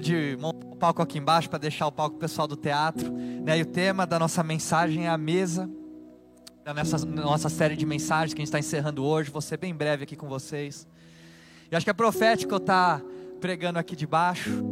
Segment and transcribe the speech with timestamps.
[0.00, 3.58] de montar o palco aqui embaixo para deixar o palco pessoal do teatro, né?
[3.58, 5.68] E o tema da nossa mensagem é a mesa
[6.64, 9.28] da nossa, série de mensagens que a gente está encerrando hoje.
[9.28, 10.86] Vou ser bem breve aqui com vocês.
[11.68, 13.06] E acho que é profético eu estar tá
[13.40, 14.62] pregando aqui de baixo,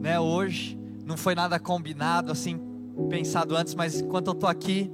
[0.00, 0.18] né?
[0.18, 0.76] Hoje
[1.06, 2.60] não foi nada combinado assim,
[3.08, 4.90] pensado antes, mas enquanto eu estou aqui,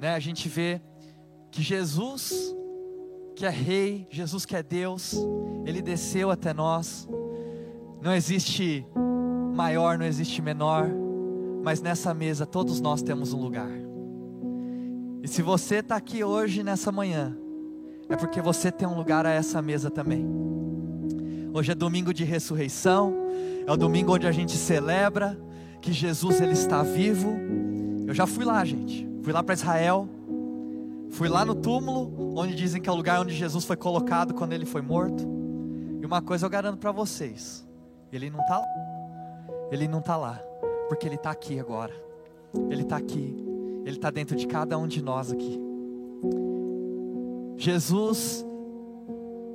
[0.00, 0.14] né?
[0.14, 0.82] A gente vê
[1.48, 2.52] que Jesus,
[3.36, 5.14] que é Rei, Jesus que é Deus,
[5.64, 7.08] Ele desceu até nós.
[8.00, 8.84] Não existe
[9.52, 10.88] maior, não existe menor,
[11.62, 13.70] mas nessa mesa todos nós temos um lugar.
[15.22, 17.36] E se você está aqui hoje, nessa manhã,
[18.08, 20.26] é porque você tem um lugar a essa mesa também.
[21.54, 23.14] Hoje é domingo de ressurreição,
[23.66, 25.38] é o domingo onde a gente celebra
[25.80, 27.32] que Jesus ele está vivo.
[28.06, 29.08] Eu já fui lá, gente.
[29.22, 30.08] Fui lá para Israel.
[31.10, 34.54] Fui lá no túmulo, onde dizem que é o lugar onde Jesus foi colocado quando
[34.54, 35.24] ele foi morto.
[36.00, 37.66] E uma coisa eu garanto para vocês:
[38.10, 38.91] ele não está lá.
[39.72, 40.38] Ele não está lá,
[40.86, 41.94] porque Ele está aqui agora.
[42.68, 43.34] Ele está aqui.
[43.86, 45.58] Ele está dentro de cada um de nós aqui.
[47.56, 48.44] Jesus,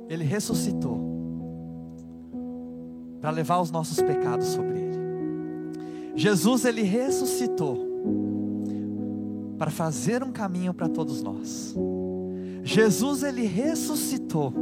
[0.08, 0.98] Ele ressuscitou
[3.20, 4.98] para levar os nossos pecados sobre Ele.
[6.16, 7.86] Jesus, Ele ressuscitou
[9.56, 11.76] para fazer um caminho para todos nós.
[12.64, 14.52] Jesus, Ele ressuscitou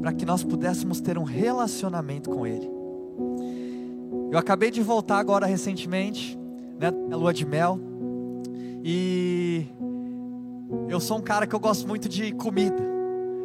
[0.00, 2.73] para que nós pudéssemos ter um relacionamento com Ele.
[4.34, 6.36] Eu acabei de voltar agora recentemente,
[6.80, 7.78] né, na lua de mel,
[8.82, 9.64] e
[10.88, 12.82] eu sou um cara que eu gosto muito de comida,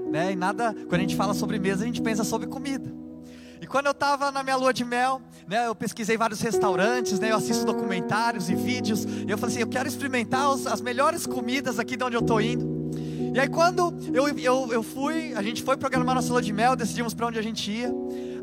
[0.10, 0.32] né?
[0.32, 2.92] E nada, quando a gente fala sobre mesa, a gente pensa sobre comida.
[3.62, 7.34] E quando eu estava na minha lua de mel, né, eu pesquisei vários restaurantes, né,
[7.34, 11.28] eu assisto documentários e vídeos, e eu falei assim, eu quero experimentar os, as melhores
[11.28, 12.68] comidas aqui de onde eu estou indo.
[13.36, 16.76] E aí quando eu, eu, eu fui, a gente foi programar nossa lua de mel,
[16.76, 17.94] decidimos para onde a gente ia.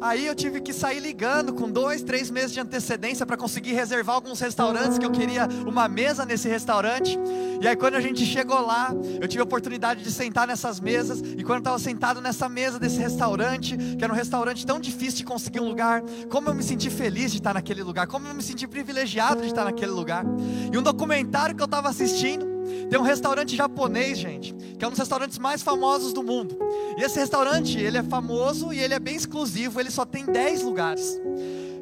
[0.00, 4.16] Aí eu tive que sair ligando com dois, três meses de antecedência para conseguir reservar
[4.16, 7.19] alguns restaurantes que eu queria uma mesa nesse restaurante.
[7.61, 11.21] E aí quando a gente chegou lá, eu tive a oportunidade de sentar nessas mesas.
[11.21, 15.19] E quando eu estava sentado nessa mesa desse restaurante, que era um restaurante tão difícil
[15.19, 18.34] de conseguir um lugar, como eu me senti feliz de estar naquele lugar, como eu
[18.34, 20.25] me senti privilegiado de estar naquele lugar.
[20.72, 22.56] E um documentário que eu estava assistindo
[22.91, 26.59] tem um restaurante japonês, gente, que é um dos restaurantes mais famosos do mundo.
[26.98, 30.62] E esse restaurante, ele é famoso e ele é bem exclusivo, ele só tem 10
[30.62, 31.20] lugares.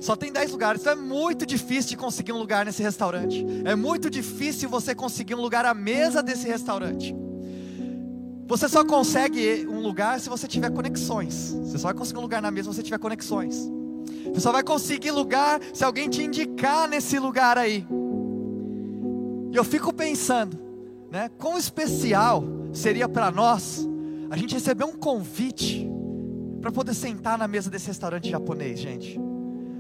[0.00, 3.44] Só tem 10 lugares, então é muito difícil de conseguir um lugar nesse restaurante.
[3.64, 7.14] É muito difícil você conseguir um lugar à mesa desse restaurante.
[8.46, 11.56] Você só consegue um lugar se você tiver conexões.
[11.62, 13.56] Você só vai conseguir um lugar na mesa se você tiver conexões.
[14.26, 17.86] Você só vai conseguir lugar se alguém te indicar nesse lugar aí.
[19.50, 20.58] E eu fico pensando,
[21.10, 21.30] né?
[21.38, 22.44] Quão especial
[22.74, 23.88] seria para nós
[24.28, 25.88] a gente receber um convite
[26.60, 29.18] para poder sentar na mesa desse restaurante japonês, gente.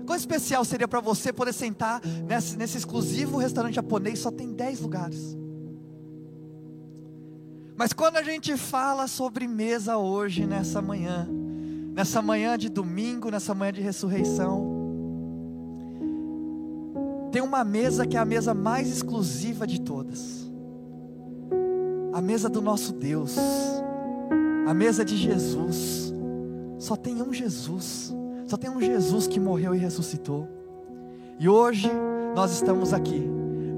[0.06, 4.80] Quão especial seria para você poder sentar nesse, nesse exclusivo restaurante japonês, só tem 10
[4.80, 5.36] lugares.
[7.76, 11.26] Mas quando a gente fala sobre mesa hoje, nessa manhã,
[11.92, 14.72] nessa manhã de domingo, nessa manhã de ressurreição,
[17.32, 20.43] tem uma mesa que é a mesa mais exclusiva de todas
[22.14, 23.36] a mesa do nosso Deus,
[24.68, 26.14] a mesa de Jesus.
[26.78, 28.14] Só tem um Jesus,
[28.46, 30.48] só tem um Jesus que morreu e ressuscitou.
[31.40, 31.90] E hoje
[32.36, 33.28] nós estamos aqui,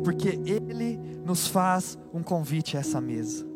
[0.05, 3.47] porque Ele nos faz um convite a essa mesa.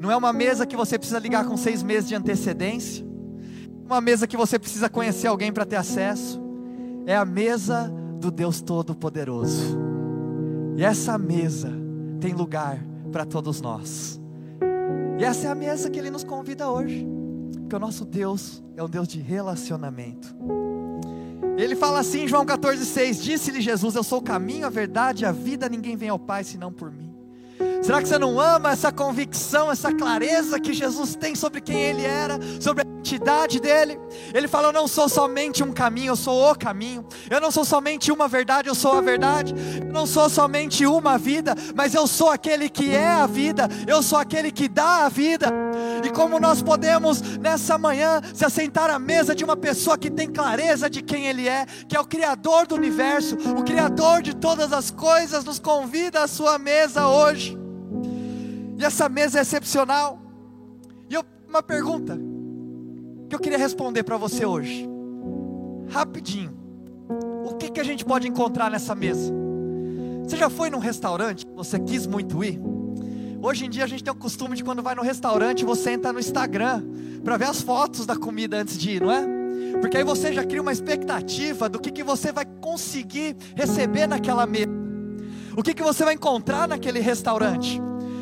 [0.00, 3.04] Não é uma mesa que você precisa ligar com seis meses de antecedência,
[3.84, 6.40] uma mesa que você precisa conhecer alguém para ter acesso,
[7.04, 9.78] é a mesa do Deus Todo-Poderoso.
[10.76, 11.70] E essa mesa
[12.18, 14.20] tem lugar para todos nós.
[15.20, 17.06] E essa é a mesa que Ele nos convida hoje,
[17.60, 20.34] porque o nosso Deus é um Deus de relacionamento.
[21.56, 25.32] Ele fala assim, João 14,6: Disse-lhe Jesus: Eu sou o caminho, a verdade e a
[25.32, 27.14] vida, ninguém vem ao Pai senão por mim.
[27.82, 32.02] Será que você não ama essa convicção, essa clareza que Jesus tem sobre quem Ele
[32.02, 34.00] era, sobre a identidade dele?
[34.32, 37.04] Ele fala: Eu não sou somente um caminho, eu sou o caminho.
[37.28, 39.54] Eu não sou somente uma verdade, eu sou a verdade.
[39.80, 43.68] Eu não sou somente uma vida, mas eu sou aquele que é a vida.
[43.86, 45.52] Eu sou aquele que dá a vida.
[46.04, 50.30] E como nós podemos nessa manhã se assentar à mesa de uma pessoa que tem
[50.30, 54.72] clareza de quem Ele é, que é o Criador do universo, o Criador de todas
[54.72, 57.58] as coisas, nos convida à sua mesa hoje.
[58.78, 60.20] E essa mesa é excepcional.
[61.10, 62.31] E eu, uma pergunta
[63.32, 64.86] que eu queria responder para você hoje,
[65.88, 66.54] rapidinho.
[67.46, 69.32] O que, que a gente pode encontrar nessa mesa?
[70.22, 72.60] Você já foi num restaurante você quis muito ir?
[73.42, 76.12] Hoje em dia a gente tem o costume de quando vai no restaurante você entra
[76.12, 76.82] no Instagram
[77.24, 79.26] para ver as fotos da comida antes de ir, não é?
[79.80, 84.44] Porque aí você já cria uma expectativa do que, que você vai conseguir receber naquela
[84.44, 84.68] mesa,
[85.56, 87.80] o que, que você vai encontrar naquele restaurante.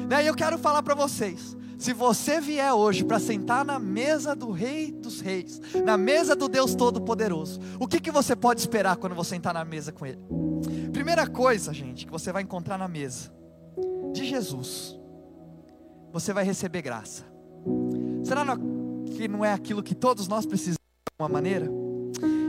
[0.09, 0.23] Né?
[0.23, 4.51] E eu quero falar para vocês: se você vier hoje para sentar na mesa do
[4.51, 9.15] Rei dos Reis, na mesa do Deus Todo-Poderoso, o que, que você pode esperar quando
[9.15, 10.21] você sentar na mesa com Ele?
[10.93, 13.33] Primeira coisa, gente, que você vai encontrar na mesa
[14.13, 15.01] de Jesus,
[16.13, 17.25] você vai receber graça.
[18.25, 18.45] Será
[19.17, 21.67] que não é aquilo que todos nós precisamos de uma maneira?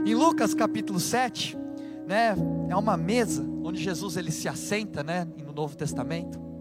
[0.04, 1.56] Em Lucas capítulo 7,
[2.06, 2.36] né,
[2.68, 6.51] é uma mesa onde Jesus ele se assenta, né, no Novo Testamento.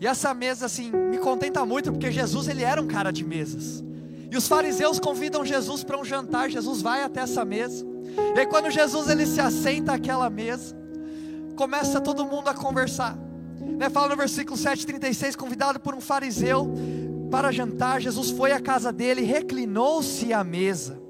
[0.00, 3.82] E essa mesa assim me contenta muito porque Jesus ele era um cara de mesas.
[4.30, 7.84] E os fariseus convidam Jesus para um jantar, Jesus vai até essa mesa.
[8.34, 10.76] E aí quando Jesus ele se assenta àquela mesa,
[11.56, 13.16] começa todo mundo a conversar.
[13.58, 16.72] Né, fala no versículo 7,36, convidado por um fariseu
[17.30, 21.05] para jantar, Jesus foi à casa dele, reclinou-se à mesa.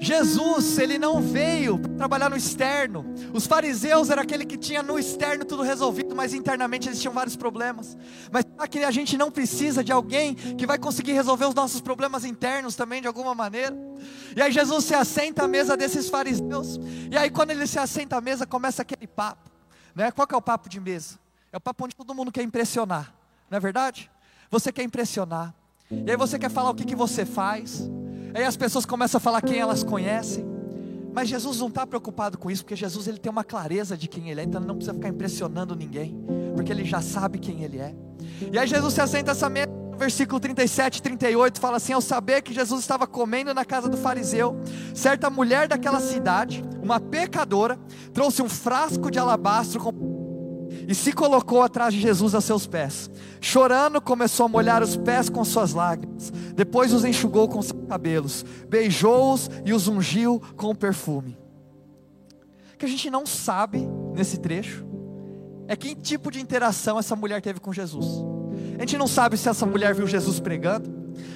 [0.00, 3.04] Jesus, ele não veio trabalhar no externo.
[3.32, 7.36] Os fariseus era aquele que tinha no externo tudo resolvido, mas internamente eles tinham vários
[7.36, 7.96] problemas.
[8.30, 12.24] Mas que a gente não precisa de alguém que vai conseguir resolver os nossos problemas
[12.24, 13.76] internos também de alguma maneira.
[14.36, 16.78] E aí Jesus se assenta à mesa desses fariseus.
[17.10, 19.50] E aí quando ele se assenta à mesa, começa aquele papo,
[19.94, 20.10] né?
[20.10, 21.18] Qual que é o papo de mesa?
[21.52, 23.14] É o papo onde todo mundo quer impressionar,
[23.50, 24.10] não é verdade?
[24.50, 25.54] Você quer impressionar.
[25.90, 27.88] E aí você quer falar o que, que você faz.
[28.38, 30.46] Aí as pessoas começam a falar quem elas conhecem.
[31.12, 34.30] Mas Jesus não está preocupado com isso, porque Jesus ele tem uma clareza de quem
[34.30, 36.16] ele é, então ele não precisa ficar impressionando ninguém,
[36.54, 37.92] porque ele já sabe quem ele é.
[38.52, 39.68] E aí Jesus se assenta essa mesa,
[39.98, 43.96] versículo 37 e 38, fala assim: Ao saber que Jesus estava comendo na casa do
[43.96, 44.56] fariseu,
[44.94, 47.76] certa mulher daquela cidade, uma pecadora,
[48.14, 50.17] trouxe um frasco de alabastro com
[50.88, 53.10] e se colocou atrás de Jesus a seus pés.
[53.42, 56.30] Chorando, começou a molhar os pés com suas lágrimas.
[56.54, 61.36] Depois os enxugou com seus cabelos, beijou-os e os ungiu com perfume.
[62.72, 64.86] O que a gente não sabe nesse trecho
[65.66, 68.06] é que tipo de interação essa mulher teve com Jesus.
[68.78, 70.90] A gente não sabe se essa mulher viu Jesus pregando.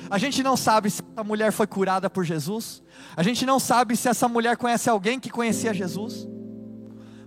[0.09, 2.83] A gente não sabe se essa mulher foi curada por Jesus.
[3.15, 6.27] A gente não sabe se essa mulher conhece alguém que conhecia Jesus.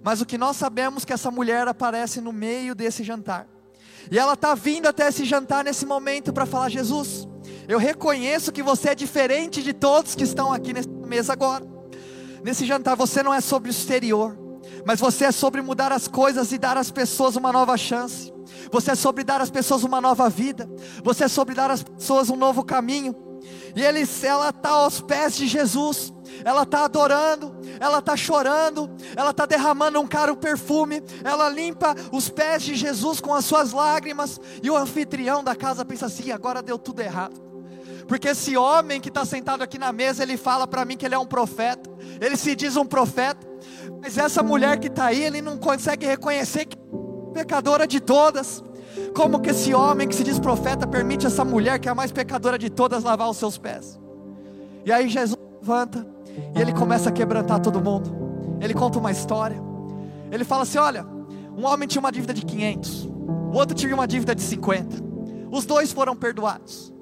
[0.06, 3.48] Mas o que nós sabemos é que essa mulher aparece no meio desse jantar.
[4.12, 7.28] E ela está vindo até esse jantar nesse momento para falar: Jesus,
[7.68, 11.66] eu reconheço que você é diferente de todos que estão aqui nessa mesa agora.
[12.44, 14.38] Nesse jantar você não é sobre o exterior,
[14.86, 18.32] mas você é sobre mudar as coisas e dar às pessoas uma nova chance.
[18.72, 20.70] Você é sobre dar às pessoas uma nova vida.
[21.04, 23.16] Você é sobre dar às pessoas um novo caminho.
[23.76, 26.14] E ele, ela está aos pés de Jesus
[26.44, 32.30] ela está adorando, ela está chorando, ela está derramando um caro perfume, ela limpa os
[32.30, 36.62] pés de Jesus com as suas lágrimas, e o anfitrião da casa pensa assim: agora
[36.62, 37.46] deu tudo errado.
[38.08, 41.16] Porque esse homem que está sentado aqui na mesa, ele fala para mim que ele
[41.16, 41.90] é um profeta,
[42.22, 43.46] ele se diz um profeta,
[44.02, 48.64] mas essa mulher que está aí, ele não consegue reconhecer que é pecadora de todas.
[49.14, 52.12] Como que esse homem que se diz profeta permite essa mulher, que é a mais
[52.12, 54.00] pecadora de todas, lavar os seus pés?
[54.86, 56.06] E aí Jesus levanta,
[56.56, 58.58] e ele começa a quebrantar todo mundo.
[58.62, 59.62] Ele conta uma história.
[60.32, 61.06] Ele fala assim: olha,
[61.58, 65.04] um homem tinha uma dívida de 500, o outro tinha uma dívida de 50.
[65.52, 66.94] Os dois foram perdoados.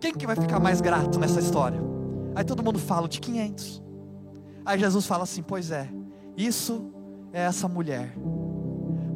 [0.00, 1.80] Quem que vai ficar mais grato nessa história?
[2.34, 3.82] Aí todo mundo fala de 500.
[4.64, 5.88] Aí Jesus fala assim: Pois é,
[6.36, 6.92] isso
[7.32, 8.14] é essa mulher.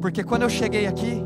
[0.01, 1.21] Porque quando eu cheguei aqui,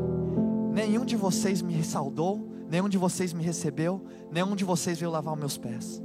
[0.72, 5.34] nenhum de vocês me saudou, nenhum de vocês me recebeu, nenhum de vocês veio lavar
[5.34, 6.02] os meus pés.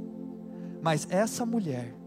[0.81, 1.98] Mas essa mulher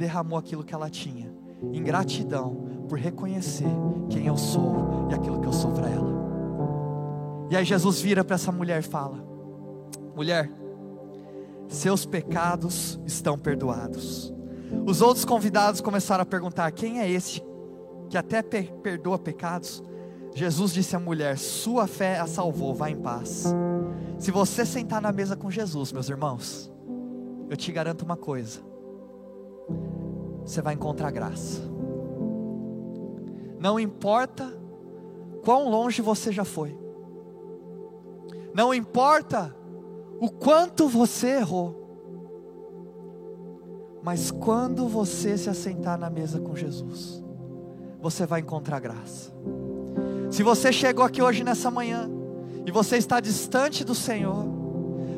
[0.00, 1.30] derramou aquilo que ela tinha,
[1.62, 3.68] em gratidão por reconhecer
[4.08, 6.10] quem eu sou e aquilo que eu sou para ela.
[7.50, 9.22] E aí Jesus vira para essa mulher e fala:
[10.16, 10.50] Mulher,
[11.68, 14.32] seus pecados estão perdoados.
[14.86, 17.42] Os outros convidados começaram a perguntar: Quem é esse
[18.08, 19.82] que até perdoa pecados?
[20.34, 23.52] Jesus disse à mulher: Sua fé a salvou, vá em paz.
[24.18, 26.72] Se você sentar na mesa com Jesus, meus irmãos,
[27.50, 28.69] eu te garanto uma coisa:
[30.44, 31.60] você vai encontrar graça.
[33.58, 34.52] Não importa
[35.44, 36.78] quão longe você já foi,
[38.54, 39.54] não importa
[40.20, 41.80] o quanto você errou,
[44.02, 47.22] mas quando você se assentar na mesa com Jesus,
[48.00, 49.32] você vai encontrar graça.
[50.30, 52.10] Se você chegou aqui hoje nessa manhã
[52.66, 54.46] e você está distante do Senhor,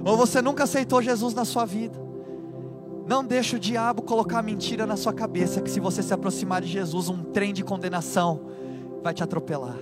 [0.05, 1.99] ou você nunca aceitou Jesus na sua vida,
[3.07, 6.69] não deixe o diabo colocar mentira na sua cabeça que se você se aproximar de
[6.69, 8.41] Jesus, um trem de condenação
[9.03, 9.77] vai te atropelar.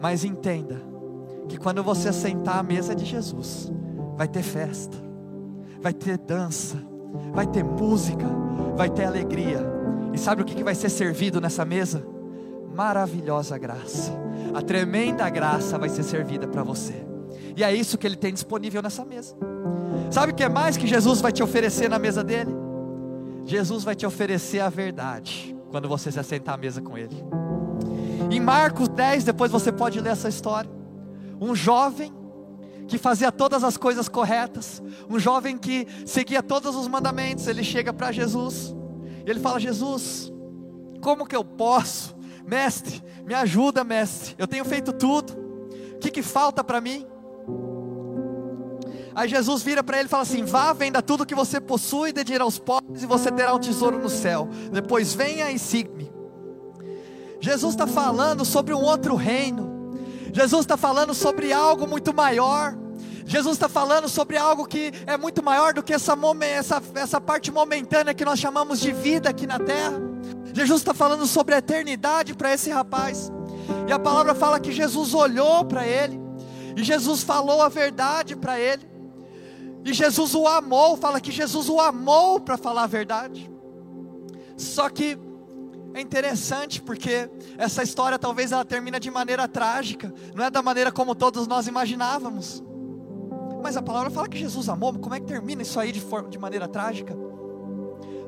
[0.00, 0.82] Mas entenda
[1.48, 3.70] que quando você sentar à mesa de Jesus,
[4.16, 4.96] vai ter festa,
[5.80, 6.82] vai ter dança,
[7.32, 8.26] vai ter música,
[8.76, 9.60] vai ter alegria.
[10.12, 12.06] E sabe o que vai ser servido nessa mesa?
[12.74, 14.12] Maravilhosa graça.
[14.54, 17.04] A tremenda graça vai ser servida para você.
[17.56, 19.36] E é isso que ele tem disponível nessa mesa.
[20.10, 22.50] Sabe o que é mais que Jesus vai te oferecer na mesa dele?
[23.44, 27.16] Jesus vai te oferecer a verdade quando você se assentar à mesa com ele.
[28.30, 30.70] Em Marcos 10, depois você pode ler essa história.
[31.40, 32.12] Um jovem
[32.86, 37.92] que fazia todas as coisas corretas, um jovem que seguia todos os mandamentos, ele chega
[37.92, 38.74] para Jesus
[39.26, 40.32] e ele fala: Jesus,
[41.00, 45.32] como que eu posso, mestre, me ajuda, mestre, eu tenho feito tudo,
[45.94, 47.06] o que, que falta para mim?
[49.14, 52.44] Aí Jesus vira para ele e fala assim: Vá, venda tudo que você possui, dinheiro
[52.44, 54.48] aos pobres e você terá um tesouro no céu.
[54.72, 56.12] Depois venha e siga-me.
[57.40, 59.72] Jesus está falando sobre um outro reino.
[60.32, 62.76] Jesus está falando sobre algo muito maior.
[63.26, 67.50] Jesus está falando sobre algo que é muito maior do que essa, essa, essa parte
[67.50, 69.94] momentânea que nós chamamos de vida aqui na terra.
[70.52, 73.32] Jesus está falando sobre a eternidade para esse rapaz.
[73.88, 76.20] E a palavra fala que Jesus olhou para ele,
[76.76, 78.93] e Jesus falou a verdade para ele,
[79.84, 80.96] e Jesus o amou.
[80.96, 83.50] Fala que Jesus o amou para falar a verdade.
[84.56, 85.18] Só que
[85.92, 90.90] é interessante porque essa história talvez ela termina de maneira trágica, não é da maneira
[90.90, 92.62] como todos nós imaginávamos.
[93.62, 96.28] Mas a palavra fala que Jesus amou, como é que termina isso aí de, forma,
[96.28, 97.16] de maneira trágica?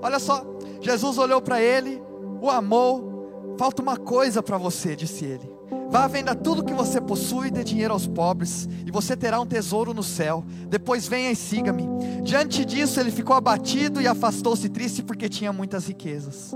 [0.00, 0.44] Olha só,
[0.80, 2.00] Jesus olhou para ele,
[2.40, 3.15] o amou,
[3.58, 5.50] falta uma coisa para você, disse ele.
[5.90, 9.46] Vá venda tudo que você possui e dê dinheiro aos pobres, e você terá um
[9.46, 10.44] tesouro no céu.
[10.68, 11.86] Depois venha e siga-me.
[12.22, 16.52] Diante disso, ele ficou abatido e afastou-se triste porque tinha muitas riquezas.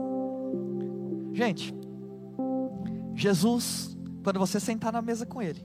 [1.32, 1.74] Gente,
[3.14, 5.64] Jesus, quando você sentar na mesa com Ele,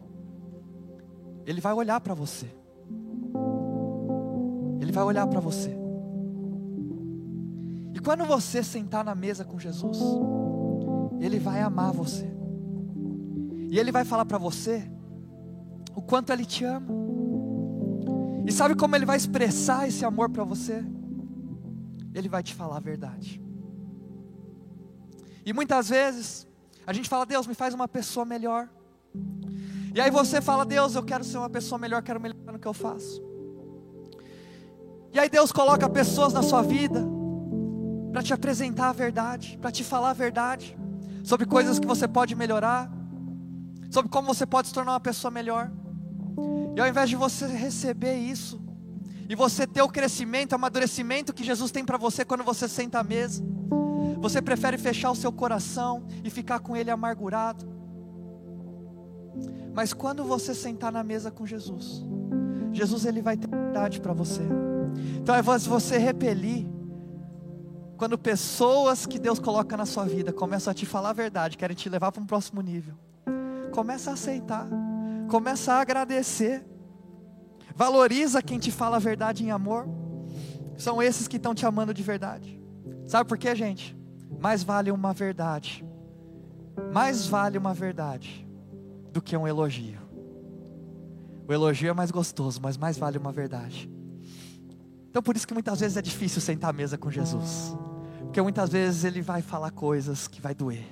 [1.45, 2.47] Ele vai olhar para você.
[4.79, 5.75] Ele vai olhar para você.
[7.93, 9.97] E quando você sentar na mesa com Jesus,
[11.19, 12.29] Ele vai amar você.
[13.69, 14.89] E Ele vai falar para você
[15.95, 16.93] o quanto Ele te ama.
[18.45, 20.83] E sabe como Ele vai expressar esse amor para você?
[22.13, 23.41] Ele vai te falar a verdade.
[25.45, 26.47] E muitas vezes
[26.85, 28.69] a gente fala, Deus, me faz uma pessoa melhor.
[29.93, 32.67] E aí você fala, Deus, eu quero ser uma pessoa melhor, quero melhorar no que
[32.67, 33.23] eu faço.
[35.13, 37.01] E aí Deus coloca pessoas na sua vida
[38.11, 40.77] para te apresentar a verdade, para te falar a verdade
[41.25, 42.89] sobre coisas que você pode melhorar,
[43.89, 45.71] sobre como você pode se tornar uma pessoa melhor.
[46.75, 48.61] E ao invés de você receber isso,
[49.27, 52.99] e você ter o crescimento, o amadurecimento que Jesus tem para você quando você senta
[52.99, 53.43] à mesa,
[54.19, 57.65] você prefere fechar o seu coração e ficar com ele amargurado.
[59.73, 62.05] Mas quando você sentar na mesa com Jesus,
[62.71, 64.43] Jesus ele vai ter verdade para você.
[65.17, 66.67] Então é você repelir
[67.97, 71.75] quando pessoas que Deus coloca na sua vida começam a te falar a verdade, querem
[71.75, 72.95] te levar para um próximo nível.
[73.71, 74.67] Começa a aceitar,
[75.29, 76.65] começa a agradecer.
[77.75, 79.87] Valoriza quem te fala a verdade em amor.
[80.77, 82.61] São esses que estão te amando de verdade.
[83.05, 83.95] Sabe por quê, gente?
[84.39, 85.85] mais vale uma verdade,
[86.93, 88.47] mais vale uma verdade
[89.11, 89.99] do que um elogio.
[91.47, 93.89] O elogio é mais gostoso, mas mais vale uma verdade.
[95.15, 97.73] Então por isso que muitas vezes é difícil sentar à mesa com Jesus.
[98.19, 100.85] Porque muitas vezes ele vai falar coisas que vai doer.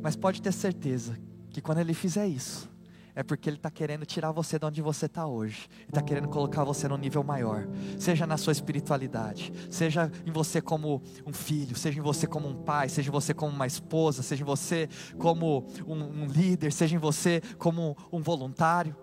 [0.00, 1.18] Mas pode ter certeza
[1.50, 2.70] que quando ele fizer isso,
[3.16, 6.64] é porque Ele está querendo tirar você de onde você está hoje, está querendo colocar
[6.64, 7.66] você num nível maior,
[7.98, 12.56] seja na sua espiritualidade, seja em você como um filho, seja em você como um
[12.62, 16.96] pai, seja em você como uma esposa, seja em você como um, um líder, seja
[16.96, 18.96] em você como um voluntário.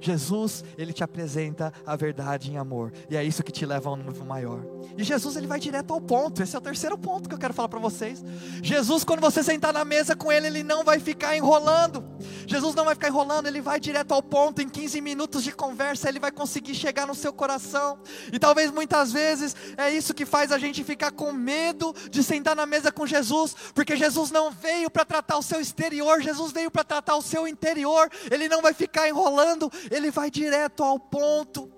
[0.00, 3.92] Jesus, ele te apresenta a verdade em amor, e é isso que te leva a
[3.92, 4.64] um nível maior.
[4.96, 6.42] E Jesus, ele vai direto ao ponto.
[6.42, 8.24] Esse é o terceiro ponto que eu quero falar para vocês.
[8.62, 12.04] Jesus, quando você sentar na mesa com ele, ele não vai ficar enrolando.
[12.46, 14.60] Jesus não vai ficar enrolando, ele vai direto ao ponto.
[14.60, 17.98] Em 15 minutos de conversa, ele vai conseguir chegar no seu coração.
[18.32, 22.56] E talvez muitas vezes é isso que faz a gente ficar com medo de sentar
[22.56, 26.70] na mesa com Jesus, porque Jesus não veio para tratar o seu exterior, Jesus veio
[26.70, 28.10] para tratar o seu interior.
[28.30, 31.70] Ele não vai ficar enrolando, ele vai direto ao ponto.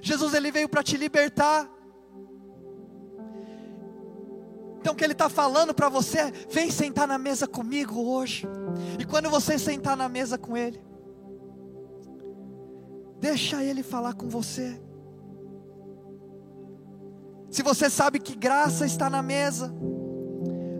[0.00, 1.68] Jesus ele veio para te libertar.
[4.78, 8.46] Então o que ele está falando para você é: vem sentar na mesa comigo hoje.
[8.98, 10.82] E quando você sentar na mesa com ele,
[13.20, 14.82] deixa ele falar com você.
[17.48, 19.72] Se você sabe que graça está na mesa,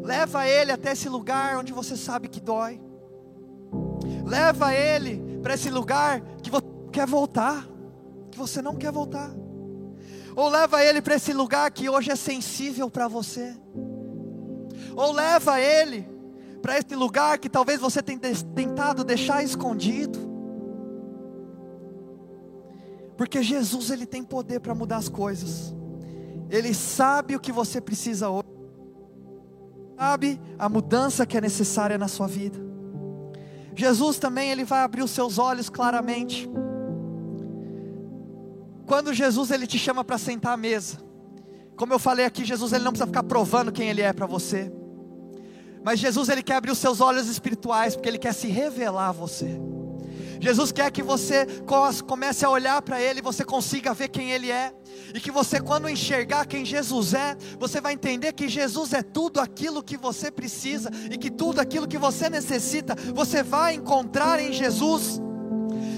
[0.02, 2.80] leva ele até esse lugar onde você sabe que dói.
[4.26, 6.22] Leva ele para esse lugar
[6.92, 7.66] quer voltar,
[8.30, 9.34] que você não quer voltar.
[10.36, 13.56] Ou leva ele para esse lugar que hoje é sensível para você.
[14.94, 16.08] Ou leva ele
[16.60, 18.20] para esse lugar que talvez você tenha
[18.54, 20.30] tentado deixar escondido.
[23.16, 25.74] Porque Jesus ele tem poder para mudar as coisas.
[26.48, 28.48] Ele sabe o que você precisa hoje.
[29.98, 32.58] Sabe a mudança que é necessária na sua vida.
[33.74, 36.48] Jesus também ele vai abrir os seus olhos claramente.
[38.92, 40.98] Quando Jesus ele te chama para sentar à mesa,
[41.78, 44.70] como eu falei aqui, Jesus ele não precisa ficar provando quem ele é para você.
[45.82, 49.12] Mas Jesus ele quer abrir os seus olhos espirituais, porque ele quer se revelar a
[49.12, 49.58] você.
[50.38, 51.46] Jesus quer que você
[52.06, 54.74] comece a olhar para Ele, você consiga ver quem Ele é,
[55.14, 59.40] e que você, quando enxergar quem Jesus é, você vai entender que Jesus é tudo
[59.40, 64.52] aquilo que você precisa, e que tudo aquilo que você necessita, você vai encontrar em
[64.52, 65.18] Jesus.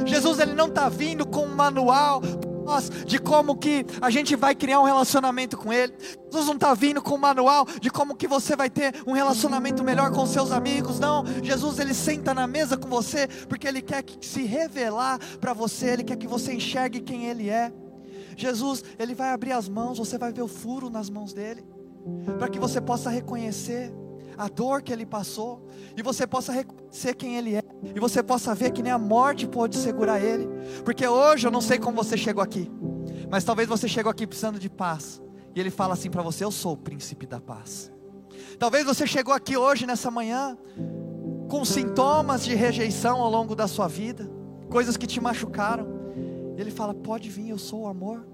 [0.07, 2.23] Jesus ele não está vindo com um manual
[2.65, 5.93] nós de como que a gente vai criar um relacionamento com Ele.
[6.31, 9.85] Jesus não está vindo com um manual de como que você vai ter um relacionamento
[9.85, 10.99] melhor com seus amigos.
[10.99, 15.91] Não, Jesus ele senta na mesa com você porque Ele quer se revelar para você.
[15.91, 17.73] Ele quer que você enxergue quem Ele é.
[18.37, 21.65] Jesus ele vai abrir as mãos, você vai ver o furo nas mãos dele,
[22.39, 23.93] para que você possa reconhecer
[24.37, 27.63] a dor que ele passou, e você possa reconhecer quem ele é,
[27.95, 30.49] e você possa ver que nem a morte pode segurar ele,
[30.85, 32.71] porque hoje eu não sei como você chegou aqui,
[33.31, 35.23] mas talvez você chegou aqui precisando de paz,
[35.55, 37.93] e ele fala assim para você: Eu sou o príncipe da paz.
[38.59, 40.57] Talvez você chegou aqui hoje, nessa manhã,
[41.49, 44.29] com sintomas de rejeição ao longo da sua vida,
[44.69, 45.87] coisas que te machucaram,
[46.57, 48.27] e ele fala: Pode vir, eu sou o amor.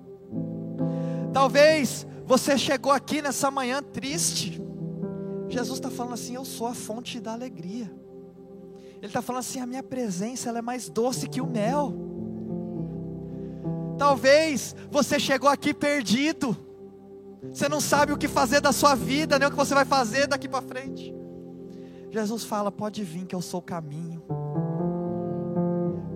[1.33, 4.62] Talvez você chegou aqui nessa manhã triste,
[5.50, 7.92] Jesus está falando assim: Eu sou a fonte da alegria.
[8.97, 11.92] Ele está falando assim: A minha presença ela é mais doce que o mel.
[13.99, 16.57] Talvez você chegou aqui perdido.
[17.52, 20.26] Você não sabe o que fazer da sua vida, nem o que você vai fazer
[20.26, 21.12] daqui para frente.
[22.11, 24.22] Jesus fala: Pode vir, que eu sou o caminho.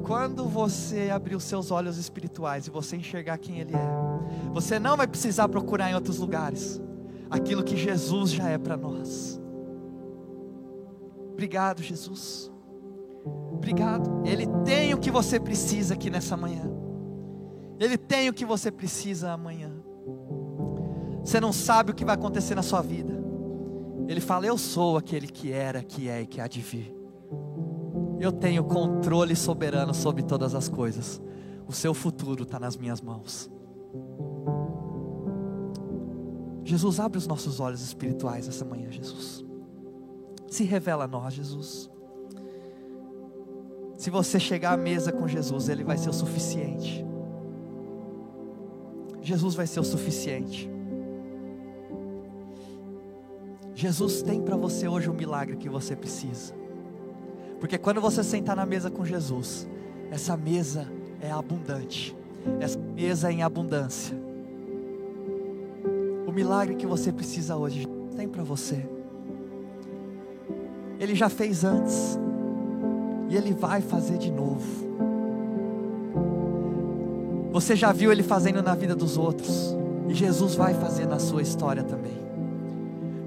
[0.04, 4.96] Quando você abrir os seus olhos espirituais e você enxergar quem Ele é, você não
[4.96, 6.80] vai precisar procurar em outros lugares
[7.34, 9.40] aquilo que Jesus já é para nós.
[11.32, 12.50] Obrigado, Jesus.
[13.52, 14.22] Obrigado.
[14.24, 16.70] Ele tem o que você precisa aqui nessa manhã.
[17.78, 19.70] Ele tem o que você precisa amanhã.
[21.24, 23.22] Você não sabe o que vai acontecer na sua vida.
[24.06, 26.94] Ele fala: Eu sou aquele que era, que é e que há de vir.
[28.20, 31.20] Eu tenho controle soberano sobre todas as coisas.
[31.66, 33.50] O seu futuro está nas minhas mãos.
[36.64, 39.44] Jesus, abre os nossos olhos espirituais essa manhã, Jesus.
[40.48, 41.90] Se revela a nós, Jesus.
[43.98, 47.05] Se você chegar à mesa com Jesus, Ele vai ser o suficiente.
[49.20, 50.70] Jesus vai ser o suficiente.
[53.74, 56.55] Jesus tem para você hoje o milagre que você precisa.
[57.61, 59.68] Porque quando você sentar na mesa com Jesus,
[60.11, 62.16] essa mesa é abundante.
[62.61, 64.23] Essa mesa é em abundância
[66.34, 68.84] milagre que você precisa hoje tem para você.
[70.98, 72.18] Ele já fez antes
[73.28, 74.84] e ele vai fazer de novo.
[77.52, 79.76] Você já viu ele fazendo na vida dos outros
[80.08, 82.24] e Jesus vai fazer na sua história também.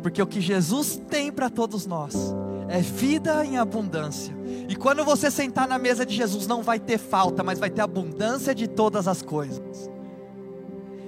[0.01, 2.35] Porque o que Jesus tem para todos nós
[2.67, 4.35] é vida em abundância.
[4.67, 7.81] E quando você sentar na mesa de Jesus, não vai ter falta, mas vai ter
[7.81, 9.89] abundância de todas as coisas.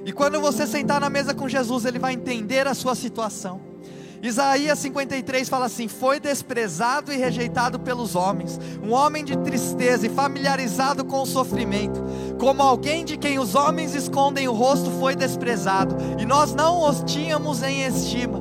[0.05, 3.69] E quando você sentar na mesa com Jesus, ele vai entender a sua situação.
[4.21, 10.09] Isaías 53 fala assim: Foi desprezado e rejeitado pelos homens, um homem de tristeza e
[10.09, 12.03] familiarizado com o sofrimento,
[12.37, 17.01] como alguém de quem os homens escondem o rosto, foi desprezado, e nós não os
[17.03, 18.39] tínhamos em estima.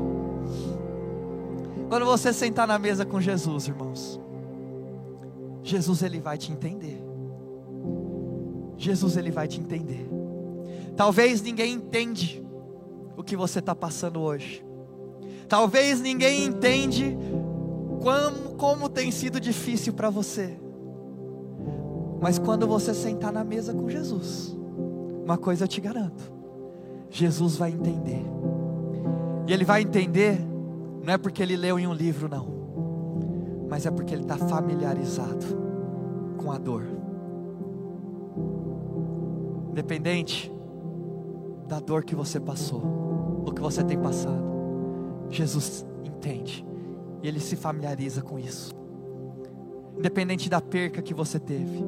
[1.88, 4.20] Quando você sentar na mesa com Jesus, irmãos,
[5.62, 7.02] Jesus ele vai te entender.
[8.76, 10.17] Jesus ele vai te entender.
[10.98, 12.44] Talvez ninguém entende
[13.16, 14.66] o que você está passando hoje.
[15.48, 17.16] Talvez ninguém entende
[18.02, 20.58] como, como tem sido difícil para você.
[22.20, 24.52] Mas quando você sentar na mesa com Jesus,
[25.24, 26.32] uma coisa eu te garanto:
[27.08, 28.24] Jesus vai entender.
[29.46, 30.37] E ele vai entender,
[31.04, 35.46] não é porque ele leu em um livro, não, mas é porque ele está familiarizado
[36.37, 36.82] com a dor.
[39.70, 40.57] Independente
[41.68, 44.42] da dor que você passou, ou que você tem passado.
[45.31, 46.66] Jesus entende
[47.22, 48.74] e ele se familiariza com isso.
[49.96, 51.85] Independente da perca que você teve,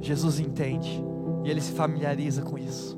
[0.00, 1.02] Jesus entende
[1.44, 2.96] e ele se familiariza com isso.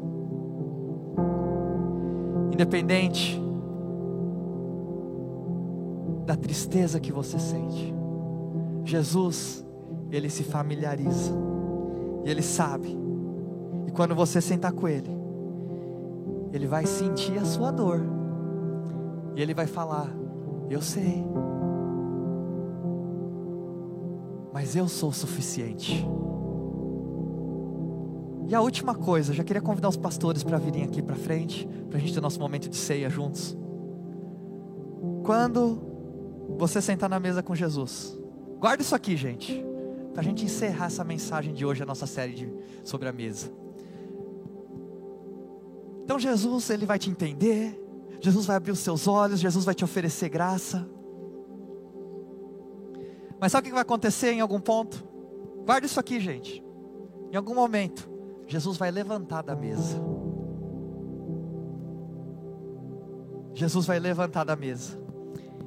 [2.59, 3.41] independente
[6.27, 7.95] da tristeza que você sente.
[8.85, 9.65] Jesus,
[10.11, 11.33] ele se familiariza,
[12.25, 12.99] e ele sabe,
[13.87, 15.09] e quando você sentar com ele,
[16.53, 18.01] ele vai sentir a sua dor,
[19.35, 20.13] e ele vai falar:
[20.69, 21.25] Eu sei,
[24.53, 26.07] mas eu sou o suficiente.
[28.49, 31.99] E a última coisa, já queria convidar os pastores para virem aqui para frente, para
[31.99, 33.57] a gente ter nosso momento de ceia juntos.
[35.23, 35.79] Quando
[36.59, 38.19] você sentar na mesa com Jesus,
[38.59, 39.63] guarda isso aqui, gente,
[40.15, 43.53] para a gente encerrar essa mensagem de hoje, a nossa série de, sobre a mesa.
[46.09, 47.79] Então Jesus, ele vai te entender,
[48.19, 50.89] Jesus vai abrir os seus olhos, Jesus vai te oferecer graça.
[53.39, 55.07] Mas sabe o que vai acontecer em algum ponto?
[55.67, 56.65] Guarda isso aqui, gente.
[57.31, 58.09] Em algum momento,
[58.47, 60.01] Jesus vai levantar da mesa.
[63.53, 64.99] Jesus vai levantar da mesa.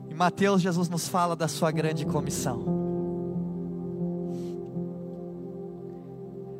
[0.10, 2.65] Em Mateus, Jesus nos fala da sua grande comissão.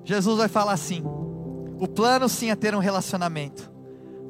[0.04, 1.04] Jesus vai falar assim:
[1.82, 3.71] o plano sim é ter um relacionamento,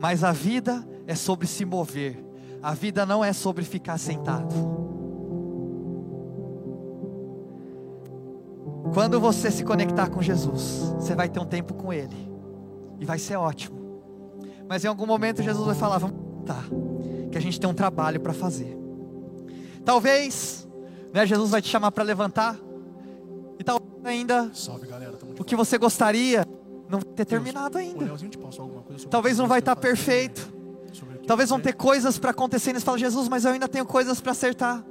[0.01, 2.17] mas a vida é sobre se mover,
[2.59, 4.55] a vida não é sobre ficar sentado.
[8.95, 12.17] Quando você se conectar com Jesus, você vai ter um tempo com Ele,
[12.99, 13.79] e vai ser ótimo.
[14.67, 16.63] Mas em algum momento Jesus vai falar: vamos tá,
[17.31, 18.75] que a gente tem um trabalho para fazer.
[19.85, 20.67] Talvez,
[21.13, 22.57] né, Jesus vai te chamar para levantar,
[23.59, 26.43] e talvez ainda Salve, galera, o que você gostaria
[26.91, 28.05] não vai ter terminado ainda.
[29.09, 30.51] Talvez não vai estar tá perfeito.
[31.25, 34.19] Talvez vão ter coisas para acontecer e você fala, Jesus, mas eu ainda tenho coisas
[34.19, 34.83] para acertar.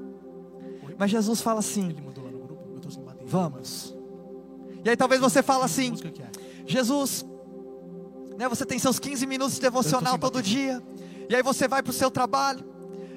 [0.99, 1.95] Mas Jesus fala assim:
[3.25, 3.95] Vamos.
[4.85, 5.95] E aí talvez você fala assim:
[6.67, 7.25] Jesus,
[8.37, 10.83] né, você tem seus 15 minutos de devocional todo dia.
[11.29, 12.65] E aí você vai para o seu trabalho.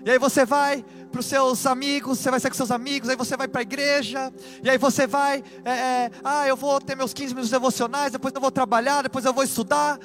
[0.05, 3.15] E aí você vai para os seus amigos, você vai sair com seus amigos, aí
[3.15, 6.95] você vai para a igreja, e aí você vai, é, é, ah, eu vou ter
[6.95, 9.99] meus 15 minutos devocionais, depois eu vou trabalhar, depois eu vou estudar.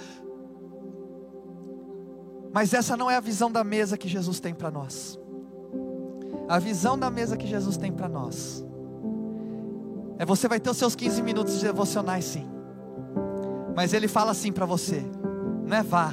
[2.52, 5.18] Mas essa não é a visão da mesa que Jesus tem para nós.
[6.46, 8.62] A visão da mesa que Jesus tem para nós
[10.18, 12.46] é você vai ter os seus 15 minutos de devocionais sim.
[13.74, 15.02] Mas ele fala assim para você:
[15.64, 16.12] não é vá,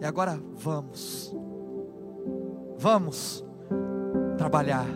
[0.00, 1.34] e agora vamos.
[2.78, 3.44] Vamos
[4.42, 4.86] trabalhar.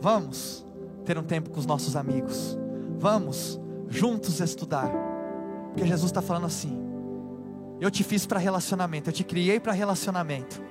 [0.00, 0.64] Vamos
[1.04, 2.56] ter um tempo com os nossos amigos.
[3.00, 4.90] Vamos juntos estudar.
[5.72, 6.78] Porque Jesus está falando assim:
[7.80, 10.62] eu te fiz para relacionamento, eu te criei para relacionamento.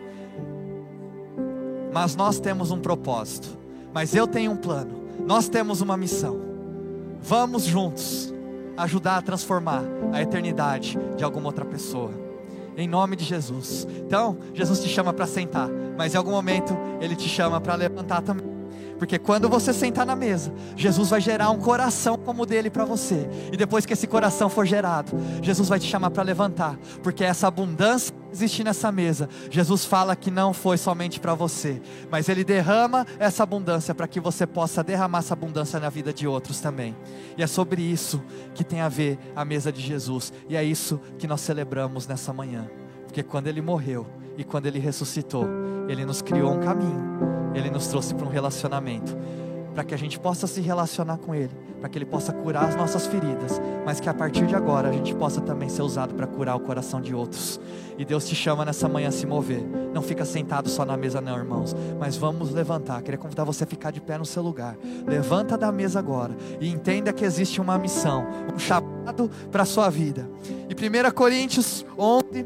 [1.94, 3.50] Mas nós temos um propósito.
[3.94, 5.04] Mas eu tenho um plano.
[5.28, 6.40] Nós temos uma missão.
[7.22, 8.34] Vamos juntos
[8.78, 12.23] ajudar a transformar a eternidade de alguma outra pessoa.
[12.78, 13.88] Em nome de Jesus.
[14.06, 18.22] Então, Jesus te chama para sentar, mas em algum momento ele te chama para levantar
[18.22, 18.54] também.
[18.98, 22.86] Porque quando você sentar na mesa, Jesus vai gerar um coração como o dele para
[22.86, 23.28] você.
[23.52, 27.48] E depois que esse coração for gerado, Jesus vai te chamar para levantar, porque essa
[27.48, 33.06] abundância existe nessa mesa, Jesus fala que não foi somente para você, mas ele derrama
[33.18, 36.96] essa abundância para que você possa derramar essa abundância na vida de outros também.
[37.38, 38.22] E é sobre isso
[38.54, 42.34] que tem a ver a mesa de Jesus, e é isso que nós celebramos nessa
[42.34, 42.70] manhã.
[43.06, 45.48] Porque quando ele morreu e quando ele ressuscitou,
[45.88, 49.16] ele nos criou um caminho ele nos trouxe para um relacionamento,
[49.74, 52.76] para que a gente possa se relacionar com Ele, para que Ele possa curar as
[52.76, 56.28] nossas feridas, mas que a partir de agora a gente possa também ser usado para
[56.28, 57.60] curar o coração de outros.
[57.98, 59.64] E Deus te chama nessa manhã a se mover.
[59.94, 63.02] Não fica sentado só na mesa, não, irmãos, mas vamos levantar.
[63.02, 64.78] Queria convidar você a ficar de pé no seu lugar.
[65.06, 69.90] Levanta da mesa agora e entenda que existe uma missão, um chamado para a sua
[69.90, 70.30] vida.
[70.70, 72.46] E 1 Coríntios 11,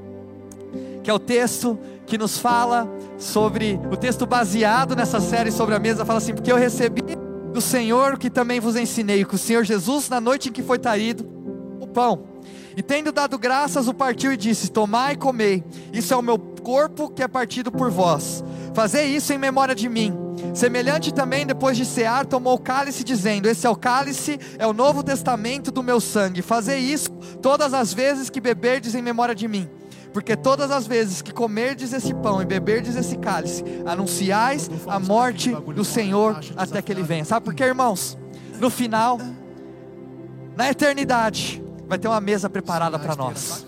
[1.04, 5.80] que é o texto que nos fala sobre o texto baseado nessa série sobre a
[5.80, 7.17] mesa, fala assim: Porque eu recebi
[7.58, 10.78] do Senhor que também vos ensinei, que o Senhor Jesus, na noite em que foi
[10.78, 11.28] traído,
[11.82, 12.28] o pão.
[12.76, 16.38] E tendo dado graças, o partiu e disse: Tomai e comei, isso é o meu
[16.38, 18.44] corpo que é partido por vós.
[18.76, 20.14] Fazei isso em memória de mim.
[20.54, 24.74] Semelhante também, depois de cear, tomou o cálice, dizendo: Esse é o cálice, é o
[24.74, 26.44] novo testamento do meu sangue.
[26.44, 27.10] Fazei isso
[27.42, 29.68] todas as vezes que beberdes em memória de mim.
[30.14, 35.52] Porque todas as vezes que comerdes esse pão e beberdes esse cálice, anunciais a morte
[35.52, 37.26] do Senhor até que ele venha.
[37.26, 38.18] Sabe por quê, irmãos?
[38.60, 39.20] No final,
[40.56, 43.66] na eternidade, vai ter uma mesa preparada para nós.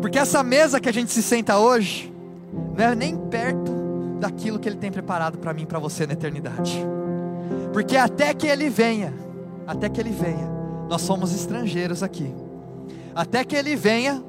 [0.00, 2.12] Porque essa mesa que a gente se senta hoje,
[2.76, 3.72] não é nem perto
[4.18, 6.84] daquilo que Ele tem preparado para mim e para você na eternidade.
[7.72, 9.12] Porque até que Ele venha,
[9.66, 10.48] até que Ele venha,
[10.88, 12.32] nós somos estrangeiros aqui.
[13.14, 14.22] Até que Ele venha,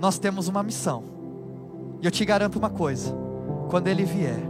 [0.00, 1.04] nós temos uma missão.
[2.00, 3.14] E eu te garanto uma coisa:
[3.68, 4.40] quando Ele vier,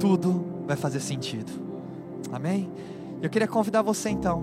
[0.00, 1.52] tudo vai fazer sentido.
[2.32, 2.70] Amém?
[3.20, 4.42] Eu queria convidar você então,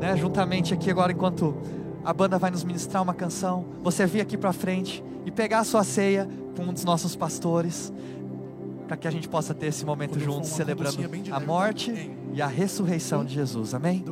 [0.00, 1.56] né, juntamente aqui agora, enquanto
[2.04, 5.64] a banda vai nos ministrar uma canção, você vir aqui para frente e pegar a
[5.64, 7.92] sua ceia com um dos nossos pastores,
[8.86, 10.98] para que a gente possa ter esse momento juntos, celebrando
[11.30, 13.74] a morte e a ressurreição de Jesus.
[13.74, 14.04] Amém?